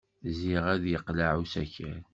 Zik 0.37 0.63
ay 0.73 0.79
yeqleɛ 0.91 1.31
usakal. 1.41 2.01